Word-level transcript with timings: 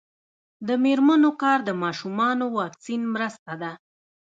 د 0.67 0.69
میرمنو 0.83 1.31
کار 1.41 1.59
د 1.65 1.69
ماشومانو 1.83 2.45
واکسین 2.59 3.01
مرسته 3.13 3.53
ده. 3.61 3.71